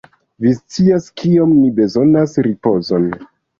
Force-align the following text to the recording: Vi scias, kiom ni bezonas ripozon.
Vi 0.45 0.53
scias, 0.59 1.05
kiom 1.21 1.53
ni 1.59 1.69
bezonas 1.81 2.37
ripozon. 2.51 3.09